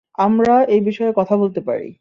আমরা 0.17 0.55
এই 0.67 0.81
বিষয়ে 0.81 1.11
কথা 1.15 1.35
বলতে 1.37 1.61
পারি। 1.67 1.87